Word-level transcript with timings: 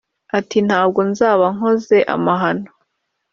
Ati 0.37 0.57
“Ntabwo 0.67 0.99
nzaba 1.11 1.45
nkoze 1.55 1.97
amahano 2.15 2.69